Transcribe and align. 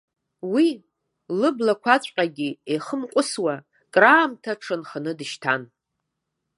Уи, 0.53 0.67
лыблақәаҵәҟьагьы 1.39 2.49
еихамҟәысуа, 2.71 3.55
краамҭа 3.93 4.53
дшанханы 4.59 5.11
дышьҭан. 5.17 5.61